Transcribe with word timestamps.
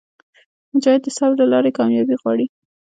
مجاهد 0.73 1.01
د 1.03 1.07
صبر 1.17 1.35
له 1.41 1.45
لارې 1.53 1.75
کاميابي 1.77 2.15
غواړي. 2.21 2.45